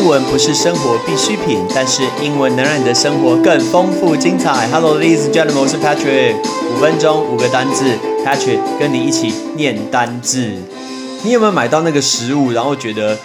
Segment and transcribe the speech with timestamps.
[0.00, 4.66] 英文不是生活必需品，但是英文能让你的生活更丰富精彩。
[4.68, 6.36] Hello，ladies and gentlemen，我是 Patrick。
[6.72, 7.84] 五分钟五个单字
[8.24, 10.56] ，Patrick 跟你一起念单字。
[11.22, 13.18] 你有没有买到那个食物，然后觉得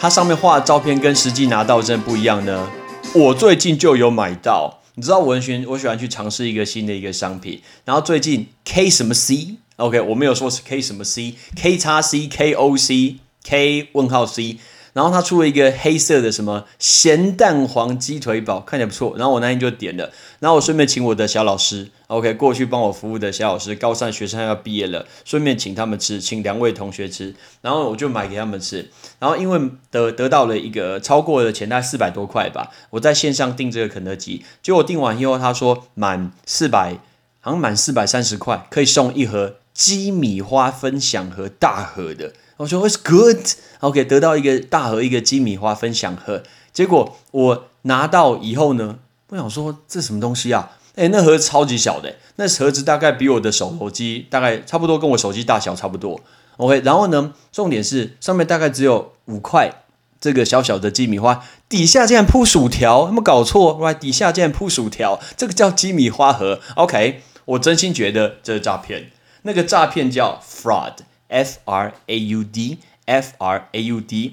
[0.00, 2.66] 它上面画的照片跟实际拿到真的不一样呢？
[3.12, 4.78] 我最近就有买到。
[4.94, 7.60] 你知道我很喜，我喜欢去尝试一个新的一个商品。
[7.84, 14.56] 然后最近 K 什么 C，OK，我没有说是 K 什么 C，K 叉 C，K O C，K 问号 C。
[14.96, 19.14] 然后他出了一个黑色的什么咸蛋黄鸡腿堡，看起来不错。
[19.18, 27.34] 然后我那天就点了，然后我顺便请我的小老师，OK，过去帮我服务的小老师，高三学生要毕业了，顺便请他们吃，请两位同学吃。
[27.60, 28.90] 然后我就买给他们吃。
[29.18, 32.70] 然后因为得得到了一个超过的钱，大概四百多块吧。
[32.88, 36.94] 我在线上订这个肯德基，结果订完以后，他说满四百，
[37.40, 42.32] 好像满四百三十块可以送一盒鸡米花分享盒大盒的。
[42.58, 50.72] 我说 It's good，OK，得到一个大盒一个鸡米花分享盒，结果我拿到以后呢，我想说这什么东西啊？
[50.94, 56.18] 哎，那盒子超级小的，那盒子大概比我的手手机大概差不多，跟我手机大小差不多。
[56.56, 59.82] OK，然后呢，重点是上面大概只有五块
[60.18, 66.60] 这个小小的鸡米花，底下竟然铺薯条，有没有搞错？Right，底下竟然铺薯条，这个叫鸡米花盒。
[66.76, 69.10] OK，我真心觉得这是诈骗，
[69.42, 70.94] 那个诈骗叫 fraud。
[71.28, 71.92] fraud，fraud，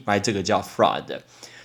[0.06, 1.20] 买这个叫 fraud。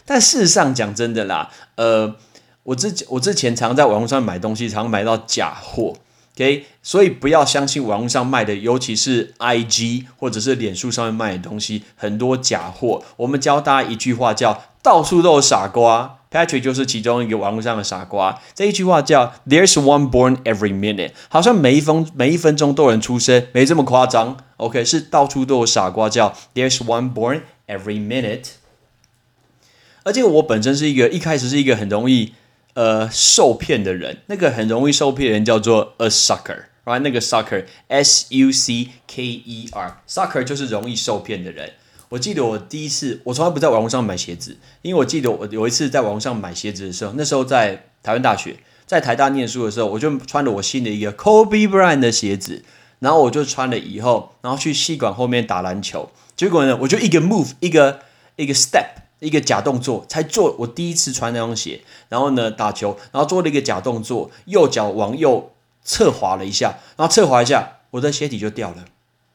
[0.05, 2.17] 但事实上讲真的啦，呃，
[2.63, 5.97] 我之我之前常在网络上买东西，常买到假货
[6.35, 13.03] ，OK，所以不要相信网络上卖的，尤其是 IG 或者是脸书上面卖的东西，很多假货。
[13.17, 16.17] 我们教大家一句话叫“到处都有傻瓜”。
[16.31, 18.39] Patrick 就是其中一个网络上的傻瓜。
[18.55, 24.37] 这一句话叫 "There's one born every minute"，好像每一分每一分钟都有人出生，没这么夸张。
[24.59, 28.49] OK，是到处都有傻瓜，叫 "There's one born every minute"。
[30.03, 32.35] 而且我本身是一个一开始是一个很容易
[32.75, 36.99] 呃受骗的人，那个很容易受骗的人叫做 a sucker，right？
[36.99, 41.73] 那个 sucker，S U C K E R，sucker 就是容易受骗的人。
[42.11, 52.65] 我记得我第一次，我从来不在网络上买鞋子，因为我记得我有一次在网络上买鞋子的时候，那时候在台湾大学，在台大念书的时候，我就穿了我新的一个 Kobe Bryant 的鞋子，
[53.01, 58.01] 然后我就穿了以后，然后去戏馆后面打篮球，结果呢，我就一个 move，一个
[58.37, 58.87] 一个 step，
[59.21, 65.53] 一个假动作，才做我第一次穿那双鞋，然后呢打球，然后做了一个假动作，右脚往右
[65.85, 68.87] 侧滑了一下，然后侧滑一下，我的鞋底就掉了。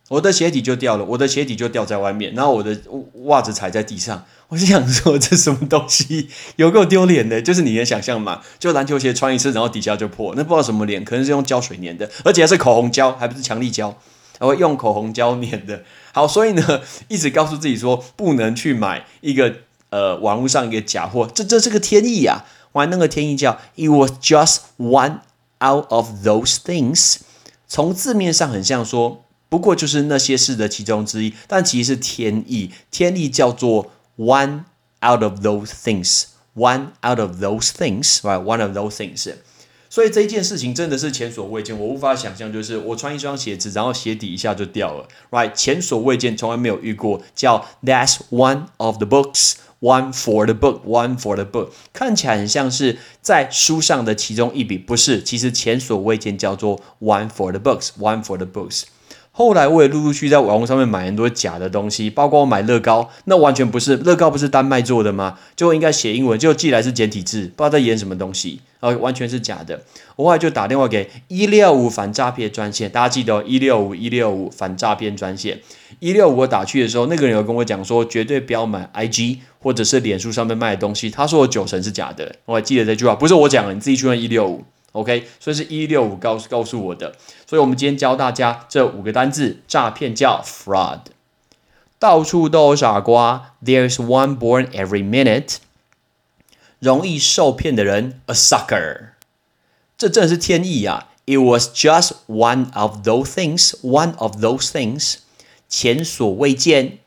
[0.10, 2.78] 我的鞋底就掉了，我的鞋底就掉在外面，然后我的
[3.24, 6.28] 袜子踩在地上，我就想说这什么东西，
[6.58, 8.42] 有够丢脸的，就是你能想象嘛？
[8.60, 13.98] 就篮球鞋穿一次，然后底下就破，那不知道什么脸，可能是用胶水粘的，而且还是口红胶，还不是强力胶，
[14.40, 15.84] 然后用口红胶粘的。
[16.12, 19.56] 好，所以呢，一直告诉自己说不能去买一个
[19.90, 22.46] 呃网络上一个假货，这这是个天意啊！
[22.74, 25.20] 玩那个天意叫 It was just one
[25.66, 27.20] out of those things，
[27.68, 29.23] 从字面上很像说。
[29.54, 32.72] 不过就是那些事的其中之一，但其实是天意。
[32.90, 34.64] 天意叫做 one
[35.08, 39.32] out of those things，one out of those things，right？one of those things。
[39.92, 45.52] 所以这件事情真的是前所未见，我无法想象，就是我穿一双鞋子，然后鞋底一下就掉了，right？
[45.54, 47.22] 前所未见，从来没有遇过。
[47.36, 51.70] 叫 That's one of the books，one for the book，one for the book。
[51.94, 58.86] 看起来很像是在书上的其中一笔，不是，其实前所未见，叫做 one for the books，one for the books。
[59.36, 65.40] 后来我也陆陆续在网络上面买很多假的东西，包括我买乐高，那完全不是乐高，不是丹麦做的吗？
[65.56, 69.82] 就应该写英文，就寄来是简体字，不知道在演什么东西，呃，完全是假的。
[70.18, 75.60] 我后来就打电话给一六五反诈骗专线，大家记得哦，一六五一六五反诈骗专线，
[75.98, 84.64] 一六五我打去的时候，那个人有跟我讲说，绝对不要买 IG 或者是脸书上面卖的东西，他说我九成是假的，我还记得这句话，不是我讲的，你自己去问一六五。
[84.94, 87.16] OK，所以是一六五告诉告诉我的，
[87.48, 91.00] 所以我们今天教大家这五个单字，诈骗叫 fraud，
[91.98, 95.58] 到处都有傻瓜，there is one born every minute，
[96.78, 99.10] 容易受骗的人，a sucker，
[99.98, 105.16] 这真是天意啊！It was just one of those things，one of those things，
[105.68, 107.00] 前所未见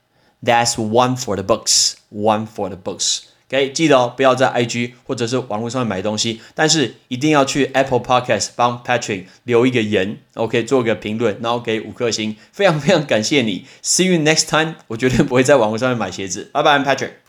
[0.43, 3.27] ，That's one for the books，one for the books。
[3.49, 13.65] OK，记得哦，不要在 IG 或者是网络上面买东西，但是一定要去 Apple Podcast 帮 Patrick 留一个言，OK，做个评论，然后给五颗星，非常非常感谢你。
[13.83, 17.26] See you next time，我绝对不会在网络上面买鞋子，拜拜，Patrick。